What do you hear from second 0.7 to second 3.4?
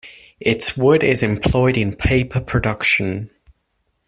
wood is employed in paper production.